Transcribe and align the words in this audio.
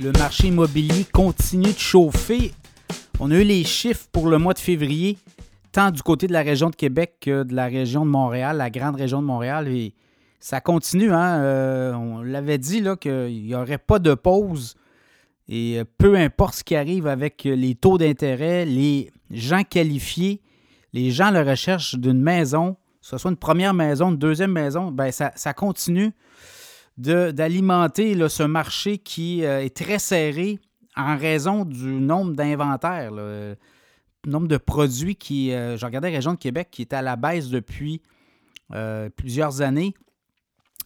Le 0.00 0.12
marché 0.12 0.46
immobilier 0.46 1.04
continue 1.12 1.72
de 1.72 1.78
chauffer. 1.78 2.52
On 3.18 3.32
a 3.32 3.34
eu 3.34 3.42
les 3.42 3.64
chiffres 3.64 4.06
pour 4.12 4.28
le 4.28 4.38
mois 4.38 4.54
de 4.54 4.60
février, 4.60 5.18
tant 5.72 5.90
du 5.90 6.02
côté 6.02 6.28
de 6.28 6.32
la 6.32 6.42
région 6.42 6.70
de 6.70 6.76
Québec 6.76 7.14
que 7.20 7.42
de 7.42 7.52
la 7.52 7.66
région 7.66 8.06
de 8.06 8.10
Montréal, 8.10 8.58
la 8.58 8.70
grande 8.70 8.94
région 8.94 9.20
de 9.20 9.26
Montréal. 9.26 9.66
Et 9.66 9.94
ça 10.38 10.60
continue. 10.60 11.12
Hein? 11.12 11.40
Euh, 11.40 11.94
on 11.94 12.22
l'avait 12.22 12.58
dit 12.58 12.84
qu'il 13.00 13.42
n'y 13.42 13.56
aurait 13.56 13.78
pas 13.78 13.98
de 13.98 14.14
pause. 14.14 14.76
Et 15.48 15.80
euh, 15.80 15.84
peu 15.98 16.14
importe 16.14 16.54
ce 16.54 16.64
qui 16.64 16.76
arrive 16.76 17.08
avec 17.08 17.42
les 17.42 17.74
taux 17.74 17.98
d'intérêt, 17.98 18.66
les 18.66 19.10
gens 19.32 19.64
qualifiés, 19.64 20.40
les 20.92 21.10
gens 21.10 21.26
à 21.26 21.32
la 21.32 21.42
recherche 21.42 21.96
d'une 21.96 22.22
maison, 22.22 22.74
que 22.74 23.08
ce 23.08 23.18
soit 23.18 23.32
une 23.32 23.36
première 23.36 23.74
maison, 23.74 24.10
une 24.10 24.18
deuxième 24.18 24.52
maison, 24.52 24.92
ben 24.92 25.10
ça 25.10 25.52
continue 25.54 26.12
d'alimenter 26.98 28.28
ce 28.28 28.42
marché 28.42 28.98
qui 28.98 29.44
euh, 29.44 29.64
est 29.64 29.74
très 29.74 29.98
serré 29.98 30.58
en 30.96 31.16
raison 31.16 31.64
du 31.64 32.00
nombre 32.00 32.34
d'inventaires, 32.34 33.12
le 33.12 33.56
nombre 34.26 34.48
de 34.48 34.56
produits 34.56 35.14
qui, 35.14 35.52
euh, 35.52 35.76
je 35.76 35.86
regardais 35.86 36.10
la 36.10 36.16
région 36.16 36.32
de 36.32 36.38
Québec, 36.38 36.68
qui 36.72 36.82
est 36.82 36.92
à 36.92 37.02
la 37.02 37.14
baisse 37.14 37.48
depuis 37.48 38.02
euh, 38.74 39.08
plusieurs 39.10 39.62
années. 39.62 39.94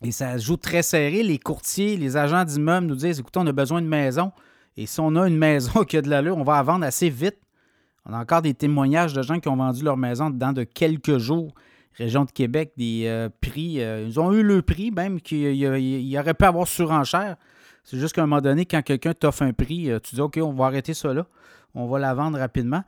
Et 0.03 0.13
ça 0.13 0.37
joue 0.37 0.59
très 0.59 0.83
serré. 0.83 1.23
Les 1.23 1.39
courtiers, 1.39 1.97
les 1.97 2.17
agents 2.17 2.45
d'immeubles 2.45 2.87
nous 2.87 2.95
disent 2.95 3.21
écoutez, 3.21 3.41
on 3.41 3.47
a 3.47 3.53
besoin 3.53 3.81
de 3.81 3.87
maison. 3.87 4.33
Et 4.77 4.85
si 4.85 5.01
on 5.01 5.17
a 5.17 5.27
une 5.27 5.39
maison 5.39 5.85
qui 5.85 5.97
a 5.97 6.03
de 6.03 6.11
l'allure, 6.11 6.37
on 6.37 6.45
va 6.45 6.57
la 6.57 6.63
vendre 6.63 6.85
assez 6.85 7.09
vite. 7.09 7.39
On 8.05 8.13
a 8.13 8.19
encore 8.19 8.43
des 8.43 8.53
témoignages 8.53 9.15
de 9.15 9.23
gens 9.23 9.41
qui 9.41 9.49
ont 9.49 9.57
vendu 9.57 9.83
leur 9.83 9.97
maison 9.97 10.29
dans 10.29 10.53
de 10.53 10.65
quelques 10.65 11.19
jours 11.19 11.55
région 11.95 12.25
de 12.25 12.31
Québec, 12.31 12.73
des 12.77 13.05
euh, 13.07 13.29
prix. 13.41 13.83
Euh, 13.83 14.05
ils 14.07 14.19
ont 14.19 14.33
eu 14.33 14.43
le 14.43 14.63
prix, 14.63 14.91
même 14.91 15.21
qu'il 15.21 16.19
aurait 16.19 16.35
pu 16.35 16.45
avoir 16.45 16.67
surenchère. 16.67 17.37
C'est 17.85 17.99
juste 17.99 18.15
qu'à 18.15 18.23
un 18.23 18.27
moment 18.27 18.41
donné, 18.41 18.65
quand 18.65 18.83
quelqu'un 18.83 19.13
t'offre 19.13 19.43
un 19.43 19.53
prix, 19.53 19.91
euh, 19.91 19.99
tu 19.99 20.15
dis 20.15 20.21
OK, 20.21 20.39
on 20.43 20.53
va 20.53 20.67
arrêter 20.67 20.95
ça 20.95 21.13
là. 21.13 21.27
On 21.75 21.87
va 21.87 21.99
la 21.99 22.15
vendre 22.15 22.39
rapidement. 22.39 22.85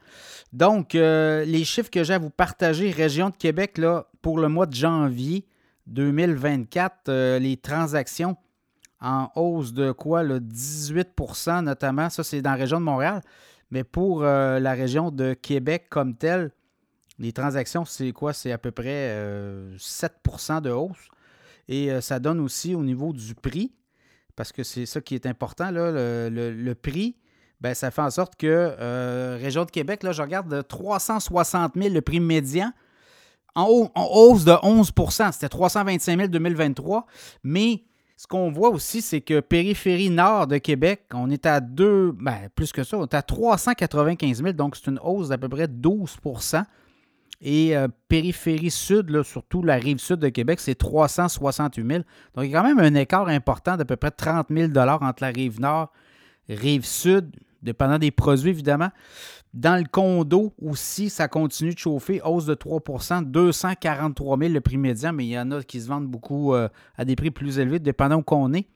Donc, 0.53 0.93
les 0.93 1.65
chiffres 1.65 1.89
que 1.89 2.05
j'ai 2.05 2.13
à 2.13 2.19
vous 2.19 2.29
partager, 2.29 2.91
région 2.91 3.31
de 3.31 3.35
Québec, 3.35 3.81
pour 4.21 4.39
le 4.39 4.49
mois 4.49 4.67
de 4.67 4.75
janvier 4.75 5.47
2024, 5.87 7.39
les 7.39 7.57
transactions 7.57 8.37
en 9.01 9.31
hausse 9.37 9.73
de 9.73 9.91
quoi? 9.91 10.23
Le 10.23 10.39
18% 10.39 11.65
notamment. 11.65 12.11
Ça, 12.11 12.23
c'est 12.23 12.43
dans 12.43 12.51
la 12.51 12.57
région 12.57 12.79
de 12.79 12.85
Montréal. 12.85 13.23
Mais 13.71 13.85
pour 13.85 14.21
la 14.23 14.73
région 14.75 15.11
de 15.11 15.33
Québec 15.33 15.87
comme 15.89 16.15
telle, 16.15 16.51
les 17.19 17.33
transactions, 17.33 17.85
c'est 17.85 18.13
quoi? 18.13 18.33
C'est 18.33 18.53
à 18.53 18.59
peu 18.59 18.71
près 18.71 19.15
7% 19.77 20.57
euh, 20.57 20.61
de 20.61 20.71
hausse. 20.71 21.09
Et 21.69 21.91
euh, 21.91 22.01
ça 22.01 22.19
donne 22.19 22.41
aussi 22.41 22.75
au 22.75 22.83
niveau 22.83 23.13
du 23.13 23.35
prix, 23.35 23.73
parce 24.37 24.53
que 24.53 24.63
c'est 24.63 24.87
ça 24.87 25.01
qui 25.01 25.15
est 25.15 25.27
important, 25.27 25.71
le, 25.73 26.73
prix, 26.75 27.17
ben, 27.61 27.75
ça 27.75 27.91
fait 27.91 28.03
en 28.03 28.11
sorte 28.11 28.37
que 28.37 28.47
euh, 28.47 29.39
Région 29.41 29.65
de 29.65 29.71
Québec, 29.71 30.03
là, 30.03 30.13
je 30.13 30.23
regarde 30.23 30.67
360 30.67 31.73
000 31.77 31.95
le 31.95 32.01
prix 32.03 32.21
médian, 32.21 32.73
en, 33.55 33.91
hausse 33.95 34.45
de 34.45 34.53
11% 34.53 35.33
C'était 35.33 35.49
325 35.49 36.17
000 36.17 36.29
2023. 36.29 37.07
Mais 37.45 37.85
ce 38.17 38.27
qu'on 38.27 38.51
voit 38.51 38.71
aussi, 38.71 39.01
c'est 39.01 39.21
que 39.21 39.41
périphérie 39.41 40.11
nord 40.11 40.49
de 40.49 40.59
Québec, 40.59 41.05
on 41.15 41.31
est 41.31 41.47
à 41.47 41.61
deux, 41.61 42.13
ben, 42.13 42.49
plus 42.55 42.73
que 42.73 42.83
ça, 42.83 42.99
on 42.99 43.05
est 43.05 43.15
à 43.15 43.23
395 43.23 44.43
000, 44.43 44.53
donc 44.53 44.77
c'est 44.77 44.91
une 44.91 45.01
hausse 45.03 45.29
d'à 45.29 45.39
peu 45.39 45.49
près 45.49 45.69
12 45.69 46.17
et 47.45 47.77
euh, 47.77 47.89
périphérie 48.09 48.71
sud, 48.71 49.23
surtout 49.23 49.63
la 49.63 49.75
rive 49.75 49.99
sud 49.99 50.17
de 50.17 50.31
Québec, 50.31 50.61
c'est 50.61 50.75
368 50.75 51.87
000. 51.87 52.03
Donc, 52.35 52.47
il 52.47 52.51
y 52.51 52.57
a 52.57 52.61
quand 52.61 52.67
même 52.67 52.81
un 52.81 52.95
écart 52.95 53.29
important 53.29 53.77
d'à 53.77 53.85
peu 53.85 53.97
près 53.97 54.11
30 54.11 54.49
000 54.51 54.73
entre 54.75 55.23
la 55.23 55.29
rive 55.29 55.61
nord, 55.61 55.93
rive 56.49 56.87
sud, 56.87 57.31
dépendant 57.63 57.99
des 57.99 58.11
produits 58.11 58.49
évidemment. 58.49 58.89
Dans 59.53 59.79
le 59.79 59.87
condo 59.87 60.55
aussi, 60.61 61.11
ça 61.11 61.29
continue 61.29 61.75
de 61.75 61.79
chauffer, 61.79 62.21
hausse 62.25 62.47
de 62.47 62.55
3% 62.55 63.25
243 63.25 64.39
000 64.39 64.53
le 64.53 64.61
prix 64.61 64.79
médian, 64.79 65.13
mais 65.13 65.27
il 65.27 65.31
y 65.31 65.39
en 65.39 65.51
a 65.53 65.63
qui 65.63 65.81
se 65.81 65.87
vendent 65.87 66.09
beaucoup 66.09 66.55
euh, 66.55 66.69
à 66.97 67.05
des 67.05 67.15
prix 67.15 67.31
plus 67.31 67.59
élevés, 67.59 67.79
dépendant 67.79 68.17
où 68.17 68.35
on 68.35 68.55
est. 68.55 68.67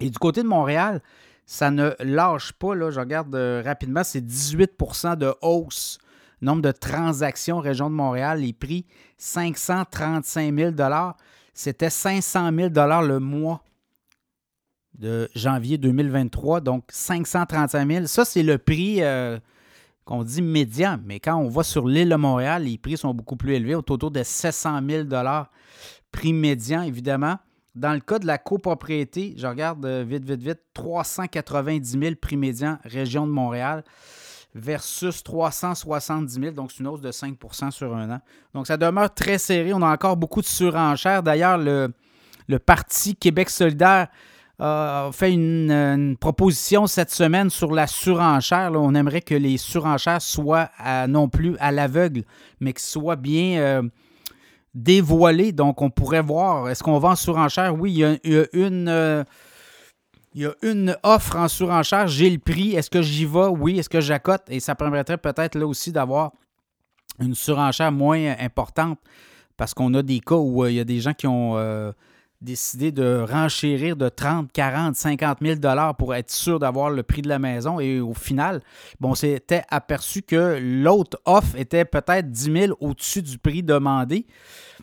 Et 0.00 0.08
du 0.08 0.18
côté 0.18 0.42
de 0.42 0.48
Montréal, 0.48 1.02
ça 1.44 1.70
ne 1.70 1.90
lâche 2.00 2.52
pas. 2.52 2.74
Là, 2.74 2.90
je 2.90 2.98
regarde 2.98 3.34
euh, 3.34 3.62
rapidement, 3.64 4.04
c'est 4.04 4.24
18% 4.24 5.16
de 5.16 5.34
hausse 5.42 5.98
Nombre 6.40 6.62
de 6.62 6.70
transactions 6.70 7.58
région 7.58 7.90
de 7.90 7.94
Montréal, 7.94 8.40
les 8.40 8.52
prix 8.52 8.86
535 9.16 10.54
000 10.54 10.72
C'était 11.52 11.90
500 11.90 12.50
000 12.54 12.68
le 13.02 13.18
mois 13.18 13.62
de 14.98 15.28
janvier 15.34 15.78
2023, 15.78 16.60
donc 16.60 16.84
535 16.88 17.90
000. 17.90 18.06
Ça, 18.06 18.24
c'est 18.24 18.42
le 18.42 18.58
prix 18.58 19.02
euh, 19.02 19.38
qu'on 20.04 20.24
dit 20.24 20.42
médian, 20.42 20.98
mais 21.04 21.20
quand 21.20 21.36
on 21.36 21.48
va 21.48 21.62
sur 21.62 21.86
l'île 21.86 22.08
de 22.08 22.16
Montréal, 22.16 22.64
les 22.64 22.78
prix 22.78 22.96
sont 22.96 23.14
beaucoup 23.14 23.36
plus 23.36 23.54
élevés, 23.54 23.74
autour 23.74 24.10
de 24.10 24.22
700 24.22 24.80
000 24.88 25.08
prix 26.12 26.32
médian, 26.32 26.82
évidemment. 26.82 27.38
Dans 27.74 27.92
le 27.92 28.00
cas 28.00 28.18
de 28.18 28.26
la 28.26 28.38
copropriété, 28.38 29.34
je 29.36 29.46
regarde 29.46 29.84
euh, 29.84 30.04
vite, 30.06 30.24
vite, 30.24 30.42
vite, 30.42 30.60
390 30.74 31.98
000 32.00 32.14
prix 32.20 32.36
médian, 32.36 32.78
région 32.84 33.26
de 33.26 33.32
Montréal 33.32 33.84
versus 34.54 35.22
370 35.22 36.40
000, 36.40 36.52
donc 36.52 36.72
c'est 36.72 36.80
une 36.80 36.88
hausse 36.88 37.00
de 37.00 37.10
5% 37.10 37.70
sur 37.70 37.94
un 37.94 38.10
an. 38.10 38.20
Donc 38.54 38.66
ça 38.66 38.76
demeure 38.76 39.12
très 39.12 39.38
serré. 39.38 39.72
On 39.72 39.82
a 39.82 39.92
encore 39.92 40.16
beaucoup 40.16 40.40
de 40.40 40.46
surenchères. 40.46 41.22
D'ailleurs, 41.22 41.58
le, 41.58 41.92
Parti 42.64 43.14
Québec 43.14 43.50
solidaire 43.50 44.08
a 44.58 45.10
fait 45.12 45.32
une, 45.32 46.16
proposition 46.18 46.86
cette 46.86 47.10
semaine 47.10 47.50
sur 47.50 47.72
la 47.72 47.86
surenchère. 47.86 48.72
On 48.74 48.94
aimerait 48.94 49.20
que 49.20 49.34
les 49.34 49.58
surenchères 49.58 50.22
soient 50.22 50.70
non 51.08 51.28
plus 51.28 51.56
à 51.58 51.70
l'aveugle, 51.70 52.24
mais 52.60 52.72
qu'elles 52.72 52.82
soient 52.82 53.16
bien 53.16 53.60
euh, 53.60 53.82
dévoilées. 54.74 55.52
Donc 55.52 55.82
on 55.82 55.90
pourrait 55.90 56.22
voir, 56.22 56.68
est-ce 56.70 56.82
qu'on 56.82 56.98
va 56.98 57.10
en 57.10 57.16
surenchère? 57.16 57.78
Oui, 57.78 57.92
il 57.92 57.98
y 57.98 58.04
a, 58.38 58.46
une... 58.54 58.88
Euh, 58.88 59.24
il 60.38 60.42
y 60.42 60.46
a 60.46 60.54
une 60.62 60.96
offre 61.02 61.34
en 61.34 61.48
surenchère, 61.48 62.06
j'ai 62.06 62.30
le 62.30 62.38
prix, 62.38 62.76
est-ce 62.76 62.88
que 62.88 63.02
j'y 63.02 63.24
vais? 63.24 63.48
Oui, 63.48 63.80
est-ce 63.80 63.88
que 63.88 64.00
j'accote? 64.00 64.42
Et 64.46 64.60
ça 64.60 64.76
permettrait 64.76 65.18
peut-être 65.18 65.56
là 65.58 65.66
aussi 65.66 65.90
d'avoir 65.90 66.30
une 67.18 67.34
surenchère 67.34 67.90
moins 67.90 68.36
importante 68.38 69.00
parce 69.56 69.74
qu'on 69.74 69.92
a 69.94 70.02
des 70.04 70.20
cas 70.20 70.36
où 70.36 70.62
euh, 70.62 70.70
il 70.70 70.76
y 70.76 70.80
a 70.80 70.84
des 70.84 71.00
gens 71.00 71.12
qui 71.12 71.26
ont 71.26 71.56
euh, 71.56 71.90
décidé 72.40 72.92
de 72.92 73.24
renchérir 73.28 73.96
de 73.96 74.08
30, 74.08 74.52
40, 74.52 74.94
50 74.94 75.38
000 75.42 75.56
dollars 75.56 75.96
pour 75.96 76.14
être 76.14 76.30
sûr 76.30 76.58
d'avoir 76.58 76.90
le 76.90 77.02
prix 77.02 77.22
de 77.22 77.28
la 77.28 77.38
maison. 77.38 77.80
Et 77.80 78.00
au 78.00 78.14
final, 78.14 78.62
bon, 79.00 79.14
s'était 79.14 79.64
aperçu 79.70 80.22
que 80.22 80.58
l'autre 80.60 81.20
offre 81.24 81.56
était 81.56 81.84
peut-être 81.84 82.30
10 82.30 82.52
000 82.52 82.76
au-dessus 82.80 83.22
du 83.22 83.38
prix 83.38 83.62
demandé. 83.62 84.26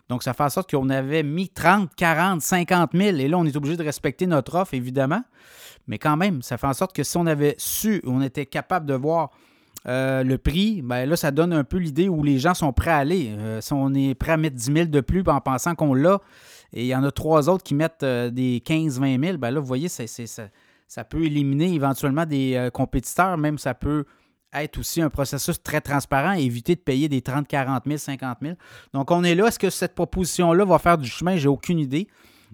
Donc, 0.09 0.23
ça 0.23 0.33
fait 0.33 0.43
en 0.43 0.49
sorte 0.49 0.69
qu'on 0.69 0.89
avait 0.89 1.23
mis 1.23 1.49
30, 1.49 1.95
40, 1.95 2.41
50 2.41 2.91
000. 2.93 3.17
Et 3.17 3.27
là, 3.27 3.37
on 3.37 3.45
est 3.45 3.55
obligé 3.55 3.77
de 3.77 3.83
respecter 3.83 4.27
notre 4.27 4.55
offre, 4.55 4.73
évidemment. 4.73 5.23
Mais 5.87 5.97
quand 5.97 6.17
même, 6.17 6.41
ça 6.41 6.57
fait 6.57 6.67
en 6.67 6.73
sorte 6.73 6.95
que 6.95 7.03
si 7.03 7.17
on 7.17 7.25
avait 7.25 7.55
su, 7.57 8.01
on 8.05 8.21
était 8.21 8.45
capable 8.45 8.85
de 8.85 8.95
voir 8.95 9.31
euh, 9.87 10.23
le 10.23 10.37
prix, 10.37 10.81
bien 10.81 11.05
là, 11.05 11.15
ça 11.15 11.31
donne 11.31 11.53
un 11.53 11.63
peu 11.63 11.77
l'idée 11.77 12.09
où 12.09 12.23
les 12.23 12.39
gens 12.39 12.53
sont 12.53 12.73
prêts 12.73 12.91
à 12.91 12.97
aller. 12.97 13.29
Euh, 13.37 13.61
si 13.61 13.73
on 13.73 13.93
est 13.93 14.15
prêt 14.15 14.31
à 14.31 14.37
mettre 14.37 14.55
10 14.55 14.73
000 14.73 14.85
de 14.85 15.01
plus 15.01 15.23
en 15.27 15.39
pensant 15.41 15.75
qu'on 15.75 15.93
l'a, 15.93 16.19
et 16.73 16.81
il 16.81 16.87
y 16.87 16.95
en 16.95 17.03
a 17.03 17.11
trois 17.11 17.49
autres 17.49 17.63
qui 17.63 17.75
mettent 17.75 18.03
euh, 18.03 18.31
des 18.31 18.63
15-20 18.65 19.23
000, 19.23 19.37
bien 19.37 19.51
là, 19.51 19.59
vous 19.59 19.65
voyez, 19.65 19.87
ça, 19.87 20.03
ça, 20.87 21.03
peut 21.03 21.23
éliminer 21.23 21.73
éventuellement 21.73 22.25
des 22.25 22.69
compétiteurs, 22.73 23.37
même 23.37 23.57
ça 23.57 23.75
peut 23.75 24.05
être 24.53 24.79
aussi 24.79 25.01
un 25.01 25.09
processus 25.09 25.61
très 25.61 25.81
transparent 25.81 26.33
et 26.33 26.41
éviter 26.41 26.75
de 26.75 26.79
payer 26.79 27.07
des 27.07 27.21
30, 27.21 27.47
40 27.47 27.83
000, 27.85 27.97
50 27.97 28.37
000. 28.41 28.55
Donc, 28.93 29.11
on 29.11 29.23
est 29.23 29.35
là. 29.35 29.47
Est-ce 29.47 29.59
que 29.59 29.69
cette 29.69 29.93
proposition-là 29.93 30.63
va 30.63 30.79
faire 30.79 30.97
du 30.97 31.09
chemin? 31.09 31.35
J'ai 31.35 31.49
aucune 31.49 31.77
idée. 31.77 32.07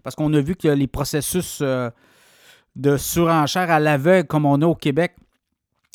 Parce 0.04 0.16
qu'on 0.16 0.34
a 0.34 0.42
vu 0.42 0.56
que 0.56 0.68
les 0.68 0.88
processus 0.88 1.62
de 1.62 2.98
surenchère 2.98 3.69
à 3.69 3.80
l'aveugle 3.80 4.27
comme 4.27 4.45
on 4.45 4.62
a 4.62 4.66
au 4.66 4.75
Québec, 4.75 5.16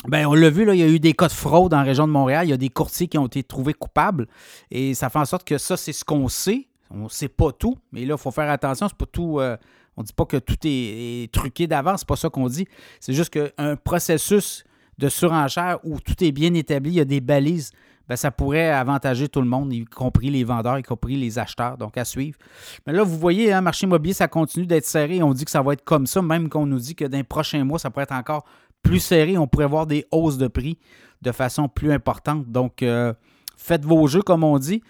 ben, 0.05 0.27
on 0.27 0.35
l'a 0.35 0.51
vu, 0.51 0.65
là, 0.65 0.75
il 0.75 0.81
y 0.81 0.83
a 0.83 0.89
eu 0.89 1.01
des 1.01 1.15
cas 1.15 1.27
de 1.27 1.33
fraude 1.33 1.75
en 1.75 1.83
région 1.83 2.07
de 2.07 2.13
Montréal. 2.13 2.47
Il 2.47 2.51
y 2.51 2.53
a 2.53 2.59
des 2.59 2.69
courtiers 2.69 3.09
qui 3.09 3.19
ont 3.19 3.27
été 3.27 3.43
trouvés 3.43 3.75
coupables. 3.75 4.27
Et 4.71 4.95
ça 4.95 5.09
fait 5.09 5.19
en 5.19 5.25
sorte 5.25 5.45
que 5.45 5.59
ça, 5.59 5.77
c'est 5.77 5.93
ce 5.93 6.05
qu'on 6.05 6.29
sait. 6.29 6.69
On 6.91 7.05
ne 7.05 7.09
sait 7.09 7.29
pas 7.29 7.51
tout, 7.51 7.77
mais 7.91 8.05
là, 8.05 8.15
il 8.15 8.21
faut 8.21 8.31
faire 8.31 8.49
attention. 8.51 8.87
C'est 8.89 8.97
pas 8.97 9.07
tout. 9.07 9.41
Euh, 9.41 9.57
on 9.97 10.03
ne 10.03 10.07
dit 10.07 10.13
pas 10.13 10.27
que 10.27 10.37
tout 10.37 10.59
est, 10.65 11.33
truqué 11.33 11.67
d'avance, 11.67 12.01
c'est 12.01 12.09
pas 12.09 12.17
ça 12.17 12.29
qu'on 12.29 12.49
dit. 12.49 12.69
C'est 13.01 13.15
juste 13.15 13.31
qu'un 13.31 13.77
processus 13.77 14.65
de 14.99 15.09
surenchère 15.09 15.79
où 15.85 16.01
tout 16.01 16.23
est 16.23 16.33
bien 16.33 16.53
établi, 16.55 16.91
il 16.91 16.97
y 16.97 17.01
a 17.01 17.05
des 17.05 17.21
balises, 17.21 17.73
ben, 18.09 18.17
ça 18.17 18.31
pourrait 18.31 18.71
avantager 18.71 19.29
tout 19.29 19.41
le 19.41 19.49
monde, 19.49 19.73
y 19.73 19.85
compris 19.85 20.31
les 20.31 20.45
vendeurs, 20.45 20.79
y 20.79 20.83
compris 20.83 21.17
les 21.17 21.39
acheteurs. 21.39 21.77
Donc, 21.77 21.97
à 21.97 22.05
suivre. 22.05 22.39
Mais 22.87 22.93
là, 22.93 23.03
vous 23.03 23.19
voyez, 23.19 23.53
hein, 23.53 23.61
marché 23.61 23.87
immobilier, 23.87 24.15
ça 24.15 24.29
continue 24.29 24.67
d'être 24.67 24.85
serré. 24.85 25.23
On 25.23 25.33
dit 25.33 25.45
que 25.45 25.51
ça 25.51 25.63
va 25.63 25.73
être 25.73 25.85
comme 25.85 26.07
ça, 26.07 26.23
même 26.23 26.49
qu'on 26.49 26.67
nous 26.67 26.79
dit 26.79 26.95
que 26.95 27.05
dans 27.05 27.17
les 27.17 27.25
prochains 27.25 27.65
mois, 27.65 27.79
ça 27.79 27.91
pourrait 27.91 28.05
être 28.05 28.13
encore 28.13 28.45
plus 28.87 29.01
serré. 29.01 29.37
On 29.39 29.47
pourrait 29.47 29.67
voir 29.67 29.87
des 29.87 30.07
hausses 30.11 30.39
de 30.39 30.49
prix 30.49 30.79
de 31.23 31.33
façon 31.33 31.69
plus 31.69 31.93
importante. 31.93 32.47
Donc, 32.51 32.83
euh, 32.83 33.13
faites 33.57 33.85
vos 33.85 34.07
jeux, 34.07 34.23
comme 34.23 34.45
on 34.45 34.59
dit. 34.59 34.83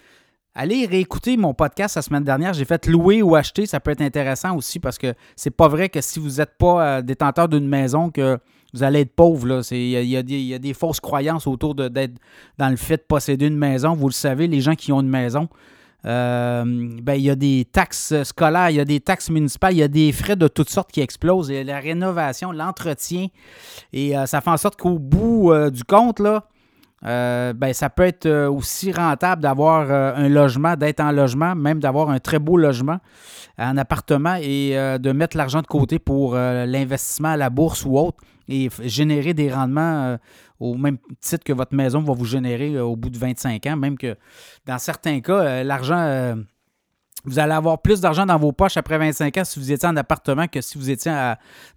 allez 0.55 0.87
réécouter 0.87 1.37
mon 1.37 1.55
podcast 1.55 1.97
la 1.97 2.03
semaine 2.03 2.25
dernière. 2.25 2.55
J'ai 2.55 2.65
fait 2.65 2.87
louer 2.87 3.23
ou 3.23 3.35
acheter. 3.35 3.67
Ça 3.67 3.81
peut 3.81 3.91
être 3.91 4.03
intéressant 4.03 4.57
aussi 4.57 4.81
parce 4.81 4.99
que 4.99 5.15
c'est 5.35 5.51
pas 5.51 5.69
vrai 5.69 5.89
que 5.89 6.01
si 6.01 6.19
vous 6.19 6.37
n'êtes 6.37 6.57
pas 6.59 6.99
euh, 6.99 7.03
détenteur 7.03 7.49
d'une 7.49 7.69
maison 7.69 8.11
que 8.11 8.39
vous 8.75 8.83
allez 8.83 9.01
être 9.01 9.15
pauvre. 9.15 9.63
Il 9.71 10.05
y, 10.05 10.17
a, 10.17 10.59
des 10.59 10.75
fausses 10.75 11.01
croyances 11.01 11.47
autour 11.47 11.75
d'être 11.75 12.19
dans 12.59 12.69
le 12.69 12.77
fait 12.77 12.99
de 12.99 13.05
posséder 13.09 13.47
une 13.47 13.57
maison. 13.57 13.95
Vous 13.95 14.09
le 14.09 14.13
savez, 14.13 14.47
les 14.47 14.61
gens 14.61 14.75
qui 14.75 14.93
ont 14.93 15.01
une 15.01 15.09
maison, 15.09 15.49
ben, 16.05 17.15
il 17.15 17.23
y 17.23 17.31
a 17.31 17.35
des 17.35 17.67
taxes 17.71 18.23
scolaires, 18.23 18.71
il 18.71 18.77
y 18.77 18.81
a 18.81 18.85
des 18.85 19.01
taxes 19.01 19.31
municipales, 19.31 19.75
il 19.75 19.79
y 19.79 19.83
a 19.83 19.89
des 19.89 20.13
frais 20.13 20.37
de 20.37 20.49
toutes 20.49 20.71
sortes 20.71 20.93
qui 20.93 21.01
explosent. 21.01 21.49
Il 21.49 21.57
y 21.57 21.59
a 21.59 21.65
la 21.65 21.81
rénovation, 21.81 22.53
l'entretien. 22.53 23.29
Et 23.93 24.17
euh, 24.17 24.27
ça 24.27 24.41
fait 24.41 24.51
en 24.51 24.57
sorte 24.57 24.79
qu'au 24.79 24.99
bout 24.99 25.53
euh, 25.53 25.71
du 25.71 25.85
compte, 25.85 26.21
là, 26.21 26.45
ben, 27.07 27.73
ça 27.73 27.89
peut 27.89 28.03
être 28.03 28.29
aussi 28.49 28.93
rentable 28.93 29.41
d'avoir 29.41 29.91
un 29.91 30.29
logement, 30.29 30.75
d'être 30.75 31.01
en 31.01 31.13
logement, 31.13 31.55
même 31.55 31.79
d'avoir 31.79 32.11
un 32.11 32.19
très 32.19 32.39
beau 32.39 32.57
logement, 32.57 32.99
un 33.59 33.79
appartement 33.79 34.37
et 34.43 34.71
de 34.99 35.13
mettre 35.13 35.37
l'argent 35.37 35.63
de 35.63 35.67
côté 35.67 35.99
pour 35.99 36.35
l'investissement 36.35 37.29
à 37.29 37.37
la 37.37 37.49
bourse 37.49 37.85
ou 37.85 37.97
autre 37.97 38.19
et 38.49 38.69
générer 38.83 39.35
des 39.35 39.53
rendements 39.53 40.19
au 40.61 40.75
même 40.75 40.99
titre 41.21 41.45
que 41.45 41.53
votre 41.53 41.75
maison 41.75 42.01
va 42.01 42.15
vous 42.15 42.25
générer 42.25 42.75
euh, 42.75 42.85
au 42.85 42.97
bout 42.97 43.11
de 43.11 43.19
25 43.19 43.65
ans, 43.67 43.77
même 43.77 43.99
que 43.99 44.17
dans 44.65 44.79
certains 44.79 45.21
cas, 45.21 45.41
euh, 45.41 45.63
l'argent, 45.63 45.99
euh, 45.99 46.35
vous 47.25 47.39
allez 47.39 47.53
avoir 47.53 47.83
plus 47.83 48.01
d'argent 48.01 48.27
dans 48.27 48.39
vos 48.39 48.53
poches 48.53 48.77
après 48.77 48.99
25 48.99 49.37
ans 49.37 49.45
si 49.45 49.59
vous 49.59 49.73
étiez 49.73 49.89
en 49.89 49.97
appartement 49.97 50.47
que 50.47 50.61
si 50.61 50.79
vous 50.79 50.91
étiez 50.91 51.13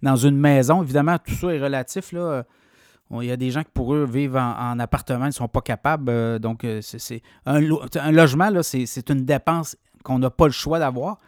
dans 0.00 0.16
une 0.16 0.36
maison. 0.36 0.82
Évidemment, 0.82 1.18
tout 1.18 1.34
ça 1.34 1.48
est 1.48 1.58
relatif. 1.58 2.12
Là. 2.12 2.44
Il 3.12 3.26
y 3.26 3.32
a 3.32 3.36
des 3.36 3.50
gens 3.50 3.62
qui, 3.62 3.70
pour 3.72 3.94
eux, 3.94 4.04
vivent 4.04 4.36
en, 4.36 4.78
appartement, 4.78 5.24
ils 5.24 5.28
ne 5.28 5.32
sont 5.32 5.48
pas 5.48 5.62
capables. 5.62 6.38
donc, 6.38 6.66
c'est 6.80 7.22
un, 7.44 7.60
logement, 8.12 8.50
c'est 8.62 9.10
une 9.10 9.24
dépense 9.24 9.76
qu'on 10.02 10.18
n'a 10.18 10.30
pas 10.30 10.46
le 10.46 10.52
choix 10.52 10.78
d'avoir, 10.78 11.18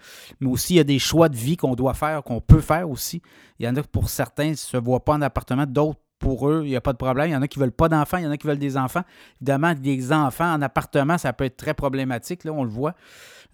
mais 0.41 0.49
aussi 0.49 0.75
il 0.75 0.77
y 0.79 0.81
a 0.81 0.85
des 0.85 0.99
choix 0.99 1.29
de 1.29 1.37
vie 1.37 1.57
qu'on 1.57 1.75
doit 1.75 1.95
faire, 1.95 2.23
qu'on 2.23 2.41
peut 2.41 2.61
faire 2.61 2.89
aussi. 2.89 3.21
Il 3.59 3.67
y 3.67 3.69
en 3.69 3.77
a 3.77 3.83
pour 3.83 4.09
certains 4.09 4.51
ne 4.51 4.55
se 4.55 4.77
voient 4.77 5.05
pas 5.05 5.15
en 5.15 5.23
appartement, 5.23 5.67
d'autres 5.67 6.01
pour 6.23 6.49
eux, 6.49 6.63
il 6.65 6.71
n'y 6.71 6.77
a 6.77 6.81
pas 6.81 6.93
de 6.93 6.99
problème. 6.99 7.29
Il 7.29 7.33
y 7.33 7.37
en 7.37 7.43
a 7.43 7.49
qui 7.49 7.59
ne 7.59 7.65
veulent 7.65 7.73
pas 7.73 7.89
d'enfants, 7.89 8.17
il 8.17 8.25
y 8.25 8.27
en 8.27 8.31
a 8.31 8.37
qui 8.37 8.47
veulent 8.47 8.59
des 8.59 8.77
enfants. 8.77 9.03
Évidemment, 9.41 9.75
des 9.75 10.13
enfants 10.13 10.55
en 10.55 10.63
appartement, 10.63 11.19
ça 11.19 11.33
peut 11.33 11.45
être 11.45 11.57
très 11.57 11.75
problématique, 11.75 12.45
là, 12.45 12.53
on 12.53 12.63
le 12.63 12.71
voit. 12.71 12.95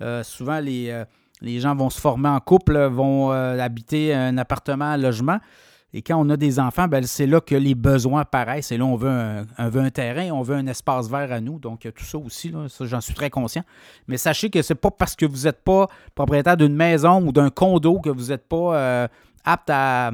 Euh, 0.02 0.22
souvent, 0.22 0.60
les, 0.60 0.90
euh, 0.90 1.04
les, 1.40 1.58
gens 1.58 1.74
vont 1.74 1.90
se 1.90 2.00
former 2.00 2.28
en 2.28 2.38
couple, 2.40 2.78
vont 2.86 3.32
euh, 3.32 3.58
habiter 3.58 4.14
un 4.14 4.36
appartement, 4.38 4.84
un 4.84 4.96
logement. 4.98 5.38
Et 5.94 6.02
quand 6.02 6.16
on 6.20 6.28
a 6.28 6.36
des 6.36 6.60
enfants, 6.60 6.86
ben, 6.86 7.02
c'est 7.04 7.26
là 7.26 7.40
que 7.40 7.54
les 7.54 7.74
besoins 7.74 8.20
apparaissent. 8.20 8.72
Et 8.72 8.76
là, 8.76 8.84
on 8.84 8.96
veut 8.96 9.08
un, 9.08 9.90
terrain, 9.90 10.30
on 10.32 10.42
veut 10.42 10.56
un 10.56 10.66
espace 10.66 11.08
vert 11.08 11.32
à 11.32 11.40
nous. 11.40 11.58
Donc, 11.58 11.88
tout 11.94 12.04
ça 12.04 12.18
aussi, 12.18 12.52
j'en 12.80 13.00
suis 13.00 13.14
très 13.14 13.30
conscient. 13.30 13.62
Mais 14.06 14.18
sachez 14.18 14.50
que 14.50 14.60
ce 14.60 14.72
n'est 14.72 14.78
pas 14.78 14.90
parce 14.90 15.16
que 15.16 15.24
vous 15.24 15.44
n'êtes 15.44 15.62
pas 15.62 15.86
propriétaire 16.14 16.58
d'une 16.58 16.74
maison 16.74 17.26
ou 17.26 17.32
d'un 17.32 17.48
condo 17.48 18.00
que 18.00 18.10
vous 18.10 18.28
n'êtes 18.28 18.46
pas 18.46 19.08
apte 19.44 19.70
à, 19.70 20.10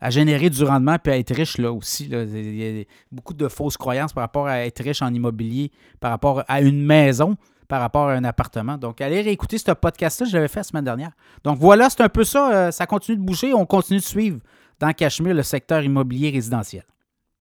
à 0.00 0.10
générer 0.10 0.50
du 0.50 0.64
rendement 0.64 0.96
puis 0.98 1.12
à 1.12 1.18
être 1.18 1.34
riche 1.34 1.58
là 1.58 1.72
aussi. 1.72 2.08
Il 2.10 2.56
y 2.56 2.80
a 2.80 2.84
beaucoup 3.10 3.34
de 3.34 3.48
fausses 3.48 3.76
croyances 3.76 4.12
par 4.12 4.22
rapport 4.22 4.46
à 4.46 4.60
être 4.60 4.82
riche 4.82 5.02
en 5.02 5.12
immobilier, 5.12 5.70
par 6.00 6.10
rapport 6.10 6.44
à 6.46 6.60
une 6.60 6.84
maison, 6.84 7.36
par 7.66 7.80
rapport 7.80 8.08
à 8.08 8.12
un 8.12 8.24
appartement. 8.24 8.78
Donc, 8.78 9.00
allez 9.00 9.20
réécouter 9.20 9.58
ce 9.58 9.72
podcast-là, 9.72 10.26
je 10.26 10.34
l'avais 10.36 10.48
fait 10.48 10.60
la 10.60 10.64
semaine 10.64 10.84
dernière. 10.84 11.10
Donc 11.44 11.58
voilà, 11.58 11.90
c'est 11.90 12.02
un 12.02 12.08
peu 12.08 12.24
ça. 12.24 12.52
Euh, 12.52 12.70
ça 12.70 12.86
continue 12.86 13.16
de 13.16 13.22
bouger. 13.22 13.52
On 13.52 13.66
continue 13.66 13.98
de 13.98 14.04
suivre 14.04 14.38
dans 14.78 14.92
Cachemire 14.92 15.34
le 15.34 15.42
secteur 15.42 15.82
immobilier 15.82 16.30
résidentiel. 16.30 16.84